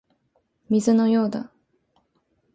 [0.79, 1.51] 水のようだ